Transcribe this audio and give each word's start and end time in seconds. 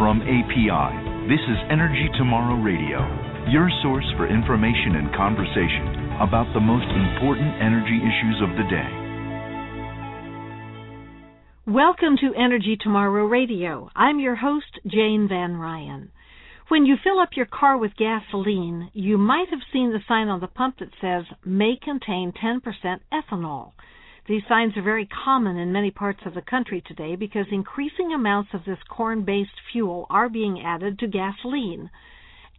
From 0.00 0.22
API, 0.22 1.28
this 1.28 1.44
is 1.44 1.58
Energy 1.70 2.08
Tomorrow 2.16 2.56
Radio, 2.62 3.04
your 3.52 3.68
source 3.82 4.06
for 4.16 4.26
information 4.26 4.96
and 4.96 5.14
conversation 5.14 6.16
about 6.24 6.48
the 6.54 6.60
most 6.60 6.88
important 6.88 7.52
energy 7.60 8.00
issues 8.00 8.40
of 8.40 8.48
the 8.56 8.64
day. 8.72 8.90
Welcome 11.70 12.16
to 12.16 12.32
Energy 12.34 12.78
Tomorrow 12.80 13.26
Radio. 13.26 13.90
I'm 13.94 14.18
your 14.18 14.36
host, 14.36 14.80
Jane 14.86 15.28
Van 15.28 15.58
Ryan. 15.58 16.10
When 16.68 16.86
you 16.86 16.96
fill 17.04 17.18
up 17.18 17.36
your 17.36 17.44
car 17.44 17.76
with 17.76 17.94
gasoline, 17.98 18.88
you 18.94 19.18
might 19.18 19.50
have 19.50 19.60
seen 19.70 19.92
the 19.92 20.00
sign 20.08 20.28
on 20.28 20.40
the 20.40 20.46
pump 20.46 20.78
that 20.78 20.94
says 21.02 21.26
may 21.44 21.76
contain 21.76 22.32
10% 22.32 22.62
ethanol. 23.12 23.72
These 24.30 24.46
signs 24.48 24.76
are 24.76 24.82
very 24.82 25.06
common 25.06 25.56
in 25.56 25.72
many 25.72 25.90
parts 25.90 26.20
of 26.24 26.34
the 26.34 26.40
country 26.40 26.80
today 26.86 27.16
because 27.16 27.46
increasing 27.50 28.12
amounts 28.12 28.54
of 28.54 28.64
this 28.64 28.78
corn 28.88 29.24
based 29.24 29.60
fuel 29.72 30.06
are 30.08 30.28
being 30.28 30.62
added 30.62 31.00
to 31.00 31.08
gasoline. 31.08 31.90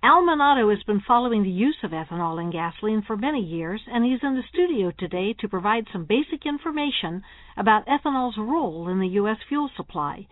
Al 0.04 0.22
Mannato 0.22 0.70
has 0.70 0.84
been 0.84 1.00
following 1.00 1.44
the 1.44 1.50
use 1.50 1.78
of 1.82 1.92
ethanol 1.92 2.42
in 2.42 2.52
gasoline 2.52 3.02
for 3.02 3.16
many 3.16 3.40
years, 3.40 3.80
and 3.88 4.04
he's 4.04 4.20
in 4.22 4.36
the 4.36 4.44
studio 4.50 4.92
today 4.92 5.32
to 5.40 5.48
provide 5.48 5.88
some 5.94 6.04
basic 6.04 6.46
information 6.46 7.24
about 7.56 7.88
ethanol's 7.88 8.38
role 8.38 8.90
in 8.90 9.00
the 9.00 9.16
U.S. 9.24 9.38
fuel 9.48 9.70
supply. 9.78 10.28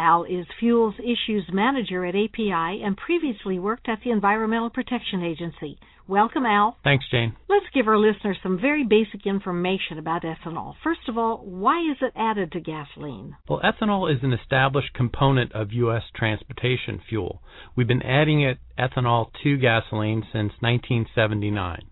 Al 0.00 0.24
is 0.24 0.46
Fuels 0.58 0.94
Issues 0.98 1.44
Manager 1.52 2.06
at 2.06 2.14
API 2.14 2.82
and 2.82 2.96
previously 2.96 3.58
worked 3.58 3.86
at 3.86 3.98
the 4.02 4.10
Environmental 4.10 4.70
Protection 4.70 5.22
Agency. 5.22 5.78
Welcome, 6.08 6.46
Al. 6.46 6.78
Thanks, 6.82 7.04
Jane. 7.10 7.36
Let's 7.50 7.66
give 7.74 7.86
our 7.86 7.98
listeners 7.98 8.38
some 8.42 8.58
very 8.58 8.82
basic 8.82 9.26
information 9.26 9.98
about 9.98 10.22
ethanol. 10.22 10.72
First 10.82 11.06
of 11.06 11.18
all, 11.18 11.44
why 11.44 11.80
is 11.82 11.98
it 12.00 12.14
added 12.16 12.52
to 12.52 12.60
gasoline? 12.60 13.36
Well, 13.46 13.60
ethanol 13.62 14.10
is 14.10 14.22
an 14.22 14.32
established 14.32 14.94
component 14.94 15.52
of 15.52 15.70
U.S. 15.72 16.04
transportation 16.16 17.02
fuel. 17.06 17.42
We've 17.76 17.86
been 17.86 18.02
adding 18.02 18.40
it, 18.40 18.56
ethanol 18.78 19.26
to 19.42 19.58
gasoline 19.58 20.22
since 20.32 20.54
1979. 20.60 21.90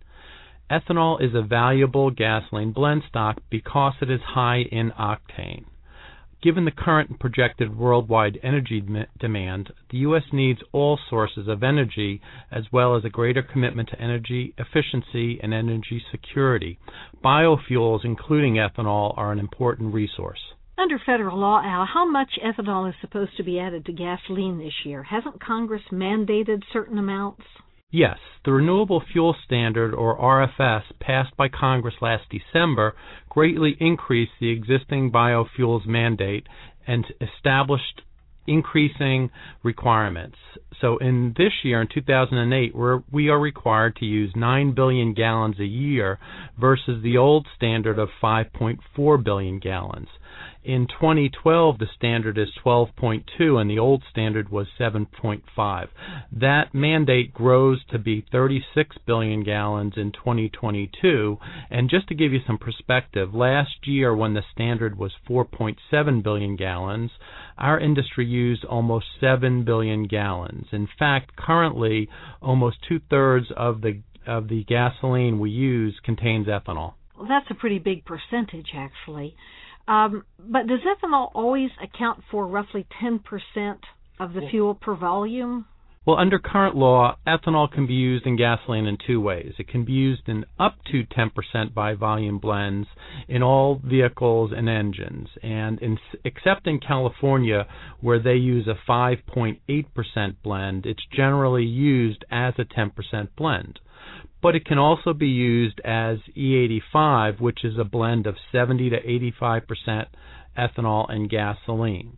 Ethanol 0.70 1.22
is 1.22 1.34
a 1.34 1.42
valuable 1.42 2.10
gasoline 2.10 2.72
blend 2.72 3.02
stock 3.06 3.42
because 3.50 3.92
it 4.00 4.10
is 4.10 4.20
high 4.22 4.62
in 4.62 4.92
octane. 4.98 5.66
Given 6.40 6.64
the 6.64 6.70
current 6.70 7.10
and 7.10 7.18
projected 7.18 7.76
worldwide 7.76 8.38
energy 8.44 8.80
demand, 9.18 9.72
the 9.90 9.98
U.S. 9.98 10.22
needs 10.32 10.60
all 10.70 10.96
sources 11.10 11.48
of 11.48 11.64
energy 11.64 12.20
as 12.52 12.70
well 12.70 12.94
as 12.94 13.04
a 13.04 13.10
greater 13.10 13.42
commitment 13.42 13.88
to 13.88 14.00
energy 14.00 14.54
efficiency 14.56 15.40
and 15.42 15.52
energy 15.52 16.00
security. 16.12 16.78
Biofuels, 17.24 18.04
including 18.04 18.54
ethanol, 18.54 19.18
are 19.18 19.32
an 19.32 19.40
important 19.40 19.92
resource. 19.92 20.38
Under 20.78 21.00
federal 21.04 21.38
law, 21.38 21.60
Al, 21.64 21.86
how 21.86 22.08
much 22.08 22.38
ethanol 22.40 22.88
is 22.88 22.94
supposed 23.00 23.36
to 23.36 23.42
be 23.42 23.58
added 23.58 23.84
to 23.86 23.92
gasoline 23.92 24.58
this 24.58 24.84
year? 24.84 25.02
Hasn't 25.02 25.42
Congress 25.42 25.82
mandated 25.90 26.62
certain 26.72 26.98
amounts? 26.98 27.42
Yes, 27.90 28.18
the 28.44 28.52
Renewable 28.52 29.00
Fuel 29.12 29.34
Standard, 29.46 29.94
or 29.94 30.18
RFS, 30.18 30.82
passed 31.00 31.34
by 31.38 31.48
Congress 31.48 31.94
last 32.02 32.24
December, 32.28 32.94
greatly 33.30 33.78
increased 33.80 34.32
the 34.38 34.50
existing 34.50 35.10
biofuels 35.10 35.86
mandate 35.86 36.46
and 36.86 37.06
established 37.22 38.02
increasing 38.46 39.30
requirements. 39.62 40.36
So 40.82 40.98
in 40.98 41.34
this 41.38 41.52
year, 41.64 41.80
in 41.80 41.88
2008, 41.88 42.74
we're, 42.74 43.02
we 43.10 43.30
are 43.30 43.40
required 43.40 43.96
to 43.96 44.04
use 44.04 44.32
9 44.36 44.74
billion 44.74 45.14
gallons 45.14 45.58
a 45.58 45.64
year 45.64 46.18
versus 46.60 47.02
the 47.02 47.16
old 47.16 47.46
standard 47.56 47.98
of 47.98 48.10
5.4 48.22 49.24
billion 49.24 49.60
gallons. 49.60 50.08
In 50.64 50.86
2012, 50.86 51.78
the 51.78 51.86
standard 51.96 52.36
is 52.36 52.48
12.2 52.64 53.60
and 53.60 53.70
the 53.70 53.78
old 53.78 54.02
standard 54.10 54.50
was 54.50 54.66
7.5. 54.78 55.88
That 56.32 56.74
mandate 56.74 57.32
grows 57.32 57.84
to 57.90 57.98
be 57.98 58.24
36 58.30 58.96
billion 59.06 59.44
gallons 59.44 59.94
in 59.96 60.12
2022. 60.12 61.38
And 61.70 61.88
just 61.88 62.08
to 62.08 62.14
give 62.14 62.32
you 62.32 62.40
some 62.46 62.58
perspective, 62.58 63.34
last 63.34 63.86
year 63.86 64.14
when 64.14 64.34
the 64.34 64.42
standard 64.52 64.98
was 64.98 65.12
4.7 65.28 66.22
billion 66.22 66.56
gallons, 66.56 67.12
our 67.56 67.80
industry 67.80 68.26
used 68.26 68.64
almost 68.64 69.06
7 69.20 69.64
billion 69.64 70.06
gallons. 70.06 70.66
In 70.72 70.88
fact, 70.98 71.36
currently, 71.36 72.08
almost 72.42 72.78
two 72.86 73.00
thirds 73.08 73.46
of 73.56 73.80
the 73.80 74.02
of 74.26 74.48
the 74.48 74.62
gasoline 74.64 75.38
we 75.38 75.50
use 75.50 75.98
contains 76.04 76.46
ethanol. 76.46 76.92
Well, 77.16 77.26
that's 77.28 77.50
a 77.50 77.54
pretty 77.54 77.78
big 77.78 78.04
percentage, 78.04 78.68
actually. 78.74 79.34
Um, 79.88 80.24
but 80.38 80.66
does 80.66 80.80
ethanol 80.80 81.30
always 81.34 81.70
account 81.82 82.22
for 82.30 82.46
roughly 82.46 82.86
10% 83.02 83.20
of 84.20 84.34
the 84.34 84.42
fuel 84.50 84.74
per 84.74 84.94
volume? 84.94 85.64
Well, 86.06 86.18
under 86.18 86.38
current 86.38 86.74
law, 86.74 87.16
ethanol 87.26 87.70
can 87.70 87.86
be 87.86 87.94
used 87.94 88.26
in 88.26 88.36
gasoline 88.36 88.86
in 88.86 88.96
two 89.06 89.20
ways. 89.20 89.52
It 89.58 89.68
can 89.68 89.84
be 89.84 89.92
used 89.92 90.26
in 90.26 90.44
up 90.58 90.76
to 90.90 91.04
10% 91.04 91.74
by 91.74 91.94
volume 91.94 92.38
blends 92.38 92.88
in 93.28 93.42
all 93.42 93.80
vehicles 93.84 94.50
and 94.56 94.68
engines. 94.68 95.28
And 95.42 95.78
in, 95.80 95.98
except 96.24 96.66
in 96.66 96.80
California, 96.80 97.66
where 98.00 98.18
they 98.22 98.34
use 98.36 98.66
a 98.66 98.90
5.8% 98.90 99.58
blend, 100.42 100.86
it's 100.86 101.06
generally 101.14 101.64
used 101.64 102.24
as 102.30 102.54
a 102.58 102.64
10% 102.64 103.28
blend 103.36 103.78
but 104.42 104.54
it 104.54 104.64
can 104.64 104.78
also 104.78 105.12
be 105.12 105.28
used 105.28 105.80
as 105.84 106.18
E85, 106.36 107.40
which 107.40 107.64
is 107.64 107.78
a 107.78 107.84
blend 107.84 108.26
of 108.26 108.36
70 108.52 108.90
to 108.90 109.02
85% 109.40 110.06
ethanol 110.56 111.10
and 111.10 111.30
gasoline. 111.30 112.16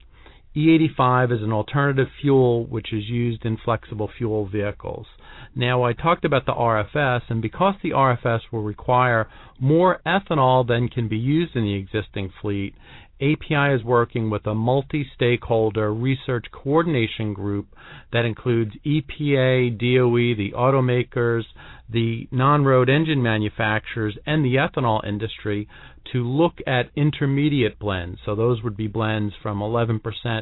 E85 0.57 1.33
is 1.37 1.43
an 1.43 1.53
alternative 1.53 2.09
fuel 2.21 2.67
which 2.67 2.93
is 2.93 3.05
used 3.09 3.45
in 3.45 3.57
flexible 3.65 4.11
fuel 4.19 4.49
vehicles. 4.49 5.07
Now, 5.55 5.85
I 5.85 5.93
talked 5.93 6.25
about 6.25 6.45
the 6.45 6.53
RFS, 6.53 7.23
and 7.29 7.41
because 7.41 7.75
the 7.83 7.91
RFS 7.91 8.41
will 8.51 8.63
require 8.63 9.29
more 9.61 10.01
ethanol 10.05 10.67
than 10.67 10.89
can 10.89 11.09
be 11.09 11.19
used 11.19 11.55
in 11.55 11.63
the 11.63 11.75
existing 11.75 12.33
fleet, 12.41 12.75
API 13.21 13.75
is 13.75 13.85
working 13.85 14.31
with 14.31 14.47
a 14.47 14.55
multi 14.55 15.07
stakeholder 15.15 15.93
research 15.93 16.47
coordination 16.51 17.35
group 17.35 17.69
that 18.13 18.25
includes 18.25 18.73
EPA, 18.85 19.79
DOE, 19.79 20.35
the 20.35 20.53
automakers, 20.57 21.45
the 21.91 22.29
non 22.31 22.65
road 22.65 22.89
engine 22.89 23.23
manufacturers, 23.23 24.17
and 24.27 24.45
the 24.45 24.57
ethanol 24.57 25.07
industry 25.07 25.69
to 26.13 26.19
look 26.19 26.59
at 26.67 26.91
intermediate 26.97 27.79
blends. 27.79 28.19
So 28.25 28.35
those 28.35 28.63
would 28.63 28.77
be 28.77 28.87
blends 28.87 29.35
from 29.43 29.61
11% 29.61 30.01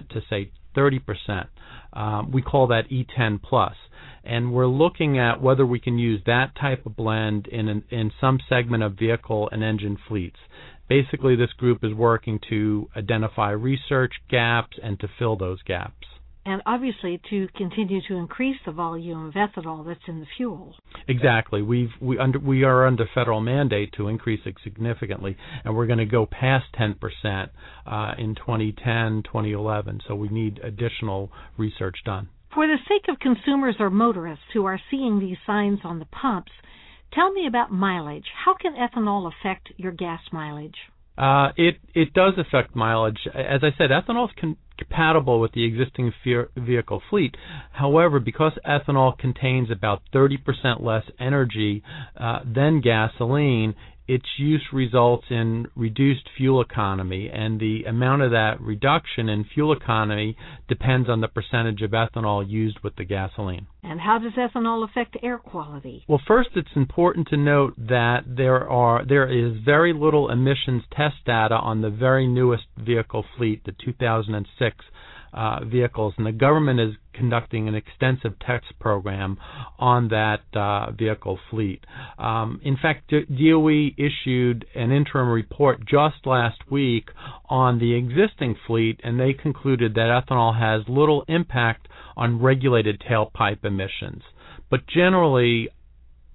to, 0.09 0.21
say, 0.29 0.51
30%. 0.77 1.47
Um, 1.93 2.31
we 2.31 2.43
call 2.43 2.69
that 2.69 2.91
E10 2.91 3.43
plus 3.43 3.75
and 4.29 4.53
we're 4.53 4.67
looking 4.67 5.19
at 5.19 5.41
whether 5.41 5.65
we 5.65 5.81
can 5.81 5.99
use 5.99 6.21
that 6.27 6.53
type 6.61 6.85
of 6.85 6.95
blend 6.95 7.47
in 7.47 7.69
an, 7.69 7.85
in 7.91 8.13
some 8.21 8.39
segment 8.49 8.83
of 8.83 8.93
vehicle 8.99 9.49
and 9.51 9.65
engine 9.65 9.97
fleets. 10.07 10.37
Basically, 10.89 11.35
this 11.35 11.53
group 11.57 11.83
is 11.83 11.95
working 11.95 12.39
to 12.51 12.89
identify 12.97 13.51
research 13.51 14.13
gaps 14.31 14.79
and 14.83 15.01
to 15.01 15.09
fill 15.19 15.37
those 15.37 15.63
gaps. 15.63 16.07
And 16.49 16.63
obviously, 16.65 17.21
to 17.29 17.47
continue 17.55 18.01
to 18.09 18.15
increase 18.15 18.57
the 18.65 18.73
volume 18.73 19.27
of 19.27 19.35
ethanol 19.35 19.87
that's 19.87 20.01
in 20.09 20.21
the 20.21 20.27
fuel. 20.39 20.75
Exactly. 21.07 21.61
We've 21.61 21.91
we 22.01 22.19
under 22.19 22.39
we 22.39 22.65
are 22.65 22.87
under 22.87 23.07
federal 23.15 23.43
mandate 23.43 23.93
to 23.99 24.09
increase 24.09 24.41
it 24.47 24.55
significantly, 24.65 25.37
and 25.63 25.77
we're 25.77 25.87
going 25.87 25.99
to 25.99 26.07
go 26.07 26.25
past 26.25 26.65
10% 26.81 26.95
uh, 27.87 28.15
in 28.17 28.35
2010, 28.35 29.25
2011. 29.25 30.01
So 30.09 30.15
we 30.15 30.29
need 30.29 30.59
additional 30.65 31.31
research 31.59 31.99
done. 32.07 32.31
For 32.55 32.67
the 32.67 32.79
sake 32.89 33.11
of 33.11 33.19
consumers 33.19 33.77
or 33.79 33.91
motorists 33.91 34.47
who 34.55 34.65
are 34.65 34.81
seeing 34.91 35.21
these 35.21 35.37
signs 35.47 35.81
on 35.85 35.99
the 35.99 36.07
pumps, 36.07 36.53
Tell 37.13 37.33
me 37.33 37.47
about 37.47 37.73
mileage. 37.73 38.27
How 38.45 38.55
can 38.55 38.75
ethanol 38.75 39.33
affect 39.33 39.73
your 39.79 39.93
gas 39.93 40.21
mileage? 40.31 40.77
Uh, 41.19 41.51
it 41.57 41.77
it 41.95 42.13
does 42.15 42.35
affect 42.39 42.77
mileage. 42.77 43.27
As 43.35 43.61
I 43.65 43.71
said, 43.77 43.91
ethanol 43.91 44.29
is 44.29 44.35
con- 44.41 44.57
compatible 44.79 45.41
with 45.41 45.51
the 45.53 45.65
existing 45.65 46.13
vehicle 46.57 47.03
fleet. 47.11 47.37
However, 47.73 48.21
because 48.21 48.53
ethanol 48.65 49.19
contains 49.19 49.69
about 49.71 50.03
30% 50.15 50.39
less 50.81 51.03
energy 51.19 51.83
uh, 52.17 52.41
than 52.45 52.81
gasoline, 52.81 53.75
its 54.09 54.25
use 54.39 54.67
results 54.73 55.27
in 55.29 55.67
reduced 55.77 56.29
fuel 56.37 56.63
economy, 56.63 57.31
and 57.31 57.61
the 57.61 57.85
amount 57.85 58.23
of 58.23 58.31
that 58.31 58.59
reduction 58.59 59.29
in 59.29 59.45
fuel 59.45 59.71
economy 59.71 60.35
depends 60.67 61.11
on 61.11 61.21
the 61.21 61.29
percentage 61.29 61.83
of 61.83 61.91
ethanol 61.91 62.43
used 62.49 62.79
with 62.83 62.97
the 62.97 63.05
gasoline. 63.05 63.67
And 63.83 64.01
how 64.01 64.19
does 64.19 64.33
ethanol 64.33 64.83
affect 64.89 65.19
air 65.23 65.37
quality? 65.37 66.05
Well, 66.09 66.23
first, 66.27 66.51
it's 66.57 66.69
important 66.75 67.29
to 67.29 67.37
note 67.37 67.75
that 67.77 68.21
there 68.27 68.69
are 68.69 69.05
there 69.05 69.29
is 69.29 69.59
very 69.63 69.93
little 69.93 70.31
emissions 70.31 70.85
test 70.97 71.17
data 71.27 71.55
on 71.55 71.83
the 71.83 71.91
very 71.91 72.27
newest 72.27 72.65
vehicle 72.79 73.27
fleet, 73.37 73.63
the 73.65 73.75
2006 73.85 74.77
uh, 75.35 75.65
vehicles, 75.65 76.15
and 76.17 76.27
the 76.27 76.33
government 76.33 76.81
is 76.81 76.95
conducting 77.19 77.69
an 77.69 77.75
extensive 77.75 78.39
test 78.39 78.67
program 78.79 79.37
on 79.79 80.09
that 80.09 80.41
uh, 80.55 80.93
vehicle 80.93 81.39
fleet. 81.51 81.85
Um, 82.19 82.61
in 82.63 82.77
fact, 82.81 83.11
DOE 83.11 83.89
issued 83.99 84.65
an 84.75 84.93
interim 84.93 85.29
report 85.29 85.81
just 85.81 86.25
last 86.25 86.59
week 86.71 87.09
on 87.49 87.79
the 87.79 87.95
existing 87.95 88.55
fleet, 88.67 89.01
and 89.03 89.19
they 89.19 89.33
concluded 89.33 89.95
that 89.95 90.23
ethanol 90.23 90.59
has 90.59 90.89
little 90.89 91.25
impact 91.29 91.89
on 92.17 92.41
regulated 92.41 93.01
tailpipe 93.01 93.65
emissions. 93.65 94.23
But 94.71 94.87
generally, 94.87 95.69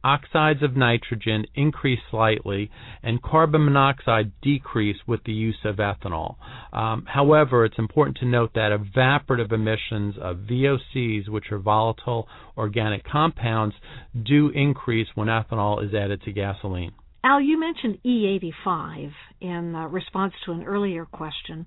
oxides 0.03 0.61
of 0.61 0.75
nitrogen 0.75 1.45
increase 1.55 2.00
slightly 2.11 2.69
and 3.01 3.21
carbon 3.21 3.65
monoxide 3.65 4.31
decrease 4.41 4.97
with 5.07 5.23
the 5.25 5.31
use 5.31 5.59
of 5.63 5.77
ethanol. 5.77 6.35
Um, 6.71 7.05
however, 7.05 7.65
it's 7.65 7.79
important 7.79 8.17
to 8.17 8.25
note 8.25 8.53
that 8.55 8.71
evaporative 8.71 9.51
emissions 9.51 10.15
of 10.21 10.38
VOCs, 10.50 11.29
which 11.29 11.51
are 11.51 11.59
volatile 11.59 12.27
organic 12.57 13.03
compounds, 13.03 13.75
do 14.23 14.50
increase 14.50 15.07
when 15.15 15.27
ethanol 15.27 15.83
is 15.85 15.94
added 15.94 16.21
to 16.23 16.31
gasoline. 16.31 16.91
Al, 17.25 17.39
you 17.39 17.57
mentioned 17.57 17.99
E85 18.06 19.11
in 19.39 19.75
uh, 19.75 19.88
response 19.88 20.33
to 20.45 20.51
an 20.51 20.63
earlier 20.63 21.06
question. 21.06 21.65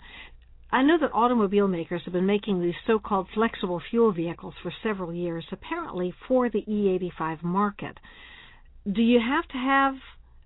I 0.71 0.83
know 0.83 0.99
that 1.01 1.13
automobile 1.13 1.69
makers 1.69 2.03
have 2.05 2.13
been 2.13 2.27
making 2.27 2.61
these 2.61 2.75
so 2.87 2.99
called 2.99 3.29
flexible 3.33 3.81
fuel 3.91 4.13
vehicles 4.13 4.55
for 4.63 4.73
several 4.83 5.13
years, 5.13 5.45
apparently 5.53 6.13
for 6.27 6.51
the 6.51 6.63
E85 6.63 7.43
market. 7.43 7.99
Do 8.91 9.03
you 9.03 9.21
have 9.21 9.47
to 9.49 9.59
have 9.59 9.95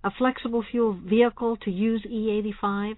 a 0.03 0.11
flexible 0.17 0.63
fuel 0.69 0.93
vehicle 0.93 1.57
to 1.57 1.71
use 1.71 2.05
E85? 2.09 2.95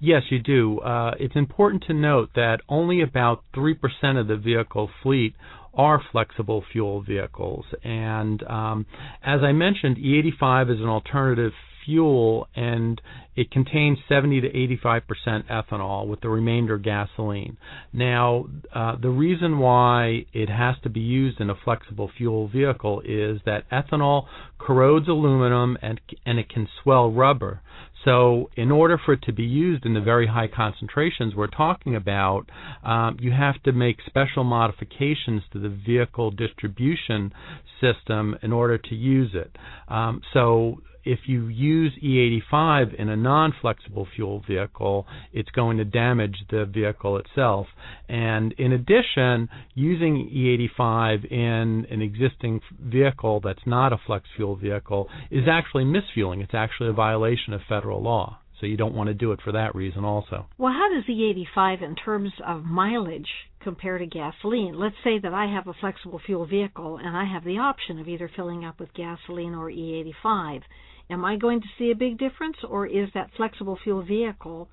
Yes, 0.00 0.22
you 0.30 0.40
do. 0.40 0.80
Uh, 0.80 1.12
it's 1.20 1.36
important 1.36 1.84
to 1.86 1.94
note 1.94 2.30
that 2.34 2.58
only 2.68 3.02
about 3.02 3.44
3% 3.54 3.76
of 4.20 4.26
the 4.26 4.36
vehicle 4.36 4.90
fleet 5.02 5.34
are 5.74 6.02
flexible 6.10 6.64
fuel 6.72 7.02
vehicles. 7.02 7.64
And 7.84 8.42
um, 8.44 8.86
as 9.22 9.40
I 9.42 9.52
mentioned, 9.52 9.96
E85 9.96 10.74
is 10.74 10.80
an 10.80 10.88
alternative 10.88 11.52
fuel 11.84 12.48
and 12.54 13.00
it 13.34 13.50
contains 13.50 13.98
70 14.08 14.42
to 14.42 14.48
85 14.48 15.02
percent 15.06 15.48
ethanol 15.48 16.06
with 16.06 16.20
the 16.20 16.28
remainder 16.28 16.78
gasoline. 16.78 17.56
Now, 17.92 18.46
uh, 18.74 18.96
the 19.00 19.08
reason 19.10 19.58
why 19.58 20.26
it 20.32 20.48
has 20.48 20.76
to 20.82 20.90
be 20.90 21.00
used 21.00 21.40
in 21.40 21.50
a 21.50 21.54
flexible 21.54 22.10
fuel 22.16 22.48
vehicle 22.48 23.02
is 23.04 23.40
that 23.46 23.68
ethanol 23.70 24.26
corrodes 24.58 25.08
aluminum 25.08 25.78
and 25.82 26.00
and 26.26 26.38
it 26.38 26.48
can 26.48 26.68
swell 26.82 27.10
rubber. 27.10 27.60
So, 28.04 28.50
in 28.56 28.70
order 28.72 28.98
for 28.98 29.12
it 29.12 29.22
to 29.22 29.32
be 29.32 29.44
used 29.44 29.86
in 29.86 29.94
the 29.94 30.00
very 30.00 30.26
high 30.26 30.48
concentrations 30.48 31.34
we're 31.36 31.46
talking 31.46 31.94
about, 31.94 32.46
um, 32.82 33.16
you 33.20 33.30
have 33.30 33.62
to 33.62 33.72
make 33.72 33.98
special 34.06 34.42
modifications 34.42 35.42
to 35.52 35.60
the 35.60 35.68
vehicle 35.68 36.32
distribution 36.32 37.32
system 37.80 38.36
in 38.42 38.52
order 38.52 38.76
to 38.76 38.94
use 38.94 39.30
it. 39.34 39.56
Um, 39.88 40.20
so, 40.32 40.80
if 41.04 41.20
you 41.26 41.46
use 41.48 41.92
E85 42.02 42.94
in 42.94 43.08
a 43.08 43.16
non-flexible 43.16 44.06
fuel 44.14 44.42
vehicle, 44.46 45.06
it's 45.32 45.50
going 45.50 45.78
to 45.78 45.84
damage 45.84 46.36
the 46.50 46.64
vehicle 46.64 47.16
itself. 47.18 47.66
And 48.08 48.52
in 48.52 48.72
addition, 48.72 49.48
using 49.74 50.30
E85 50.32 51.30
in 51.30 51.86
an 51.90 52.02
existing 52.02 52.60
vehicle 52.80 53.40
that's 53.40 53.66
not 53.66 53.92
a 53.92 54.00
flex 54.06 54.26
fuel 54.36 54.56
vehicle 54.56 55.08
is 55.30 55.44
actually 55.48 55.84
misfueling. 55.84 56.42
It's 56.42 56.54
actually 56.54 56.90
a 56.90 56.94
violation 56.94 57.52
of 57.52 57.60
federal 57.68 58.02
law. 58.02 58.38
So 58.62 58.66
you 58.66 58.76
don't 58.76 58.94
want 58.94 59.08
to 59.08 59.14
do 59.14 59.32
it 59.32 59.40
for 59.42 59.50
that 59.52 59.74
reason 59.74 60.04
also. 60.04 60.46
Well, 60.56 60.72
how 60.72 60.88
does 60.94 61.02
E85 61.12 61.82
in 61.82 61.96
terms 61.96 62.30
of 62.46 62.64
mileage 62.64 63.26
compare 63.60 63.98
to 63.98 64.06
gasoline? 64.06 64.78
Let's 64.78 64.94
say 65.02 65.18
that 65.18 65.34
I 65.34 65.46
have 65.46 65.66
a 65.66 65.74
flexible 65.74 66.20
fuel 66.24 66.46
vehicle 66.46 66.98
and 66.98 67.16
I 67.16 67.24
have 67.24 67.42
the 67.42 67.58
option 67.58 67.98
of 67.98 68.06
either 68.06 68.30
filling 68.36 68.64
up 68.64 68.78
with 68.78 68.94
gasoline 68.94 69.56
or 69.56 69.68
E85 69.68 70.62
Am 71.12 71.26
I 71.26 71.36
going 71.36 71.60
to 71.60 71.66
see 71.78 71.90
a 71.90 71.94
big 71.94 72.18
difference, 72.18 72.56
or 72.66 72.86
is 72.86 73.10
that 73.14 73.28
flexible 73.36 73.78
fuel 73.84 74.02
vehicle 74.02 74.68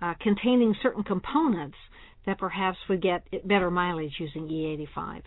uh, 0.00 0.14
containing 0.20 0.76
certain 0.80 1.02
components 1.02 1.76
that 2.26 2.38
perhaps 2.38 2.78
would 2.88 3.02
get 3.02 3.26
better 3.46 3.72
mileage 3.72 4.14
using 4.20 4.46
E85? 4.46 5.22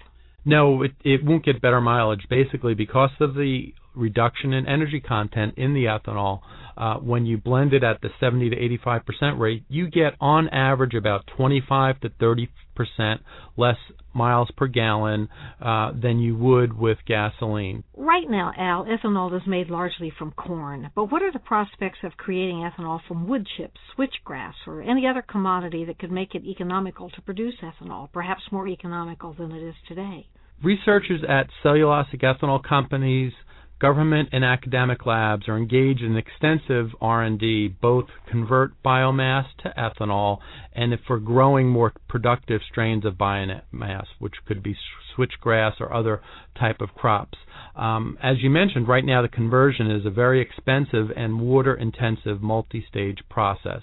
No, 0.45 0.83
it, 0.83 0.91
it 1.03 1.25
won't 1.25 1.44
get 1.44 1.61
better 1.61 1.81
mileage 1.81 2.25
basically 2.29 2.75
because 2.75 3.09
of 3.19 3.33
the 3.33 3.73
reduction 3.97 4.53
in 4.53 4.67
energy 4.67 4.99
content 4.99 5.55
in 5.57 5.73
the 5.73 5.85
ethanol. 5.85 6.41
Uh, 6.77 6.97
when 6.97 7.25
you 7.25 7.38
blend 7.38 7.73
it 7.73 7.83
at 7.83 8.01
the 8.01 8.09
70 8.19 8.51
to 8.51 8.55
85 8.55 9.05
percent 9.05 9.39
rate, 9.39 9.63
you 9.67 9.89
get 9.89 10.13
on 10.21 10.47
average 10.49 10.94
about 10.94 11.25
25 11.35 11.99
to 12.01 12.09
30 12.19 12.49
percent 12.75 13.21
less 13.57 13.77
miles 14.13 14.49
per 14.55 14.67
gallon 14.67 15.27
uh, 15.61 15.91
than 15.99 16.19
you 16.19 16.35
would 16.35 16.77
with 16.77 16.97
gasoline. 17.07 17.83
Right 17.95 18.29
now, 18.29 18.51
Al, 18.57 18.85
ethanol 18.85 19.35
is 19.35 19.47
made 19.47 19.69
largely 19.69 20.11
from 20.17 20.31
corn. 20.31 20.91
But 20.95 21.11
what 21.11 21.23
are 21.23 21.31
the 21.31 21.39
prospects 21.39 21.99
of 22.03 22.17
creating 22.17 22.57
ethanol 22.57 22.99
from 23.07 23.27
wood 23.27 23.47
chips, 23.57 23.79
switchgrass, 23.97 24.53
or 24.65 24.81
any 24.81 25.07
other 25.07 25.23
commodity 25.23 25.85
that 25.85 25.99
could 25.99 26.11
make 26.11 26.35
it 26.35 26.44
economical 26.45 27.09
to 27.11 27.21
produce 27.21 27.55
ethanol, 27.61 28.11
perhaps 28.11 28.44
more 28.51 28.67
economical 28.67 29.33
than 29.33 29.51
it 29.51 29.63
is 29.63 29.75
today? 29.88 30.27
Researchers 30.63 31.21
at 31.27 31.47
cellulosic 31.63 32.21
ethanol 32.21 32.63
companies 32.63 33.33
Government 33.79 34.29
and 34.31 34.44
academic 34.44 35.06
labs 35.06 35.47
are 35.47 35.56
engaged 35.56 36.01
in 36.01 36.18
extensive 36.18 36.95
R&D, 37.00 37.75
both 37.79 38.06
convert 38.27 38.71
biomass 38.81 39.45
to 39.59 39.74
ethanol 39.77 40.39
and 40.74 40.97
for 41.06 41.19
growing 41.19 41.69
more 41.69 41.94
productive 42.09 42.62
strains 42.68 43.06
of 43.06 43.13
biomass, 43.13 44.06
which 44.18 44.33
could 44.47 44.63
be 44.63 44.75
switchgrass 45.15 45.79
or 45.79 45.94
other 45.94 46.21
type 46.59 46.81
of 46.81 46.95
crops. 46.95 47.38
Um, 47.75 48.18
as 48.24 48.38
you 48.41 48.50
mentioned, 48.50 48.88
right 48.88 49.06
now 49.06 49.21
the 49.21 49.27
conversion 49.27 49.91
is 49.91 50.06
a 50.07 50.09
very 50.09 50.41
expensive 50.41 51.12
and 51.15 51.39
water-intensive 51.39 52.41
multi-stage 52.41 53.19
process. 53.30 53.81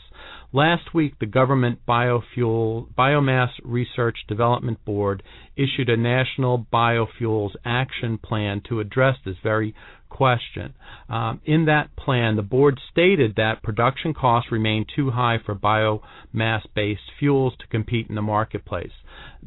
Last 0.54 0.94
week, 0.94 1.18
the 1.18 1.26
government 1.26 1.80
biofuel 1.84 2.86
biomass 2.96 3.48
research 3.64 4.18
development 4.28 4.84
board 4.84 5.24
issued 5.56 5.88
a 5.88 5.96
national 5.96 6.68
biofuels 6.72 7.56
action 7.64 8.18
plan 8.18 8.62
to 8.68 8.78
address 8.78 9.16
this 9.24 9.34
very 9.42 9.74
question. 10.08 10.74
Um, 11.08 11.40
in 11.44 11.64
that 11.64 11.96
plan, 11.96 12.36
the 12.36 12.42
board 12.42 12.78
stated 12.92 13.34
that 13.34 13.64
production 13.64 14.14
costs 14.14 14.52
remain 14.52 14.86
too 14.94 15.10
high 15.10 15.38
for 15.44 15.56
biomass 15.56 16.62
based 16.72 17.10
fuels 17.18 17.54
to 17.58 17.66
compete 17.66 18.08
in 18.08 18.14
the 18.14 18.22
marketplace. 18.22 18.92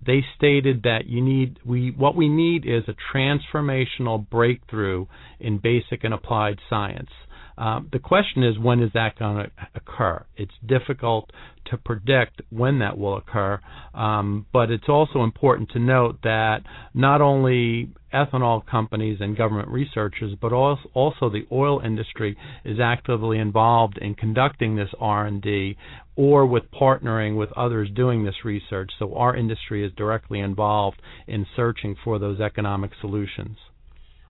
They 0.06 0.26
stated 0.36 0.84
that 0.84 1.06
you 1.06 1.22
need 1.22 1.60
we 1.66 1.92
what 1.92 2.18
we 2.18 2.28
need 2.28 2.66
is 2.66 2.84
a 2.90 3.16
transformational 3.16 4.30
breakthrough 4.30 5.06
in 5.40 5.60
basic 5.60 6.04
and 6.04 6.14
applied 6.14 6.60
science. 6.70 7.12
Um, 7.58 7.90
the 7.92 8.00
question 8.00 8.44
is, 8.44 8.60
when 8.60 8.82
is 8.82 8.92
that 8.94 9.18
going 9.18 9.46
to 9.46 9.52
occur? 9.74 10.24
It's 10.36 10.54
difficult 10.66 11.32
to 11.72 11.78
predict 11.78 12.42
when 12.50 12.80
that 12.80 12.98
will 12.98 13.18
occur, 13.18 13.60
um, 13.94 14.46
but 14.54 14.70
it's 14.70 14.88
also 14.88 15.24
important 15.24 15.70
to 15.72 15.80
note 15.80 16.20
that 16.24 16.60
not 16.94 17.20
only 17.22 17.90
ethanol 18.14 18.66
companies 18.66 19.18
and 19.20 19.36
government 19.36 19.68
researchers, 19.70 20.34
but 20.40 20.54
also, 20.54 20.90
also 20.94 21.30
the 21.30 21.46
oil 21.52 21.82
industry 21.84 22.38
is 22.64 22.80
actively 22.80 23.38
involved 23.38 23.98
in 23.98 24.16
conducting 24.16 24.76
this 24.76 24.90
R&D 25.00 25.76
or 26.16 26.46
with 26.46 26.64
partnering 26.72 27.38
with 27.38 27.52
others 27.54 27.90
doing 27.94 28.24
this 28.24 28.46
research. 28.46 28.92
So 28.98 29.16
our 29.16 29.36
industry 29.36 29.86
is 29.86 29.92
directly 29.98 30.40
involved 30.40 31.02
in 31.28 31.46
searching 31.56 31.96
for 32.04 32.18
those 32.18 32.40
economic 32.40 32.92
solutions. 33.02 33.58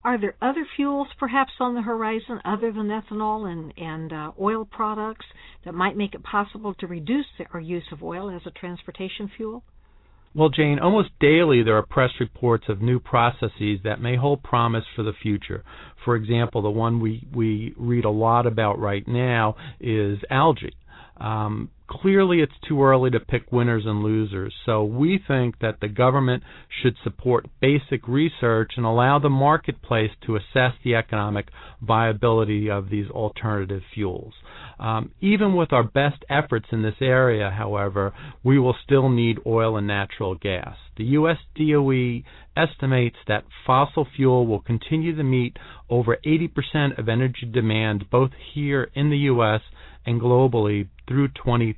Are 0.03 0.19
there 0.19 0.35
other 0.41 0.65
fuels 0.75 1.07
perhaps 1.19 1.53
on 1.59 1.75
the 1.75 1.81
horizon 1.81 2.39
other 2.45 2.71
than 2.71 2.87
ethanol 2.87 3.51
and, 3.51 3.73
and 3.77 4.13
uh, 4.13 4.31
oil 4.39 4.65
products 4.65 5.25
that 5.65 5.73
might 5.73 5.97
make 5.97 6.13
it 6.13 6.23
possible 6.23 6.73
to 6.75 6.87
reduce 6.87 7.25
our 7.53 7.59
use 7.59 7.85
of 7.91 8.03
oil 8.03 8.29
as 8.29 8.41
a 8.45 8.51
transportation 8.51 9.29
fuel? 9.35 9.63
Well, 10.33 10.49
Jane, 10.49 10.77
almost 10.79 11.09
daily 11.19 11.63
there 11.63 11.77
are 11.77 11.85
press 11.85 12.11
reports 12.19 12.65
of 12.69 12.81
new 12.81 12.99
processes 12.99 13.79
that 13.83 13.99
may 13.99 14.15
hold 14.15 14.43
promise 14.43 14.83
for 14.95 15.01
the 15.01 15.13
future. 15.13 15.63
For 16.05 16.15
example, 16.15 16.61
the 16.61 16.69
one 16.69 16.99
we, 16.99 17.27
we 17.33 17.73
read 17.75 18.05
a 18.05 18.11
lot 18.11 18.45
about 18.45 18.77
right 18.79 19.07
now 19.07 19.55
is 19.79 20.19
algae. 20.29 20.75
Um, 21.19 21.71
clearly 21.87 22.41
it's 22.41 22.53
too 22.67 22.83
early 22.83 23.09
to 23.11 23.19
pick 23.19 23.51
winners 23.51 23.83
and 23.85 24.03
losers. 24.03 24.53
So 24.65 24.83
we 24.83 25.19
think 25.27 25.59
that 25.59 25.79
the 25.79 25.87
government 25.87 26.43
should 26.81 26.95
support 27.03 27.47
basic 27.61 28.07
research 28.07 28.73
and 28.77 28.85
allow 28.85 29.19
the 29.19 29.29
marketplace 29.29 30.11
to 30.25 30.35
assess 30.35 30.73
the 30.83 30.95
economic 30.95 31.47
viability 31.81 32.69
of 32.69 32.89
these 32.89 33.09
alternative 33.09 33.81
fuels. 33.93 34.33
Um, 34.79 35.11
even 35.21 35.55
with 35.55 35.73
our 35.73 35.83
best 35.83 36.23
efforts 36.29 36.67
in 36.71 36.83
this 36.83 37.01
area, 37.01 37.49
however, 37.49 38.13
we 38.43 38.59
will 38.59 38.75
still 38.83 39.09
need 39.09 39.39
oil 39.45 39.77
and 39.77 39.87
natural 39.87 40.35
gas. 40.35 40.75
The 40.97 41.05
U.S. 41.05 41.37
DOE 41.55 42.21
estimates 42.55 43.17
that 43.27 43.45
fossil 43.65 44.07
fuel 44.15 44.47
will 44.47 44.61
continue 44.61 45.15
to 45.15 45.23
meet 45.23 45.57
over 45.89 46.17
80% 46.25 46.97
of 46.97 47.07
energy 47.07 47.45
demand 47.51 48.09
both 48.09 48.31
here 48.53 48.89
in 48.95 49.09
the 49.09 49.17
U.S. 49.17 49.61
and 50.05 50.19
globally 50.19 50.87
through 51.07 51.29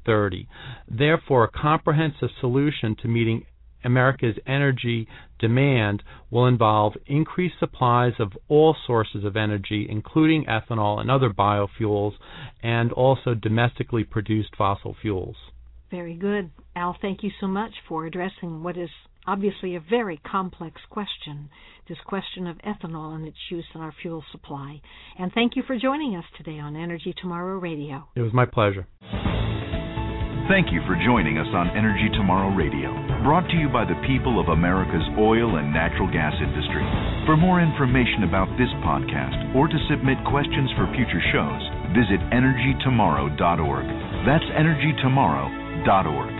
2030. 0.05 0.47
Therefore, 0.87 1.45
a 1.45 1.51
comprehensive 1.51 2.29
solution 2.39 2.95
to 3.01 3.07
meeting 3.07 3.45
America's 3.83 4.35
energy 4.45 5.07
demand 5.39 6.03
will 6.29 6.45
involve 6.45 6.93
increased 7.05 7.55
supplies 7.59 8.13
of 8.19 8.33
all 8.49 8.75
sources 8.85 9.23
of 9.23 9.37
energy, 9.37 9.87
including 9.89 10.45
ethanol 10.45 10.99
and 10.99 11.09
other 11.09 11.29
biofuels, 11.29 12.13
and 12.61 12.91
also 12.91 13.33
domestically 13.33 14.03
produced 14.03 14.49
fossil 14.57 14.95
fuels. 15.01 15.37
Very 15.89 16.15
good. 16.15 16.51
Al, 16.75 16.97
thank 17.01 17.23
you 17.23 17.31
so 17.39 17.47
much 17.47 17.71
for 17.87 18.05
addressing 18.05 18.63
what 18.63 18.77
is 18.77 18.89
obviously 19.25 19.75
a 19.75 19.79
very 19.79 20.19
complex 20.29 20.81
question 20.89 21.49
this 21.89 21.97
question 22.05 22.47
of 22.47 22.57
ethanol 22.59 23.15
and 23.15 23.27
its 23.27 23.37
use 23.49 23.65
in 23.73 23.81
our 23.81 23.93
fuel 24.01 24.23
supply. 24.31 24.79
And 25.17 25.33
thank 25.33 25.55
you 25.55 25.63
for 25.65 25.77
joining 25.77 26.15
us 26.15 26.23
today 26.37 26.59
on 26.59 26.75
Energy 26.75 27.13
Tomorrow 27.19 27.57
Radio. 27.57 28.07
It 28.15 28.21
was 28.21 28.31
my 28.31 28.45
pleasure. 28.45 28.87
Thank 30.49 30.73
you 30.73 30.81
for 30.89 30.97
joining 31.05 31.37
us 31.37 31.45
on 31.53 31.69
Energy 31.77 32.09
Tomorrow 32.17 32.49
Radio, 32.57 32.89
brought 33.21 33.45
to 33.53 33.55
you 33.55 33.69
by 33.69 33.85
the 33.85 33.93
people 34.09 34.41
of 34.41 34.49
America's 34.49 35.05
oil 35.13 35.61
and 35.61 35.69
natural 35.69 36.09
gas 36.09 36.33
industry. 36.41 36.81
For 37.29 37.37
more 37.37 37.61
information 37.61 38.25
about 38.25 38.49
this 38.57 38.73
podcast 38.81 39.53
or 39.53 39.69
to 39.69 39.77
submit 39.85 40.17
questions 40.25 40.73
for 40.73 40.89
future 40.97 41.21
shows, 41.29 41.61
visit 41.93 42.17
energytomorrow.org. 42.33 43.85
That's 44.25 44.49
energytomorrow.org. 44.57 46.38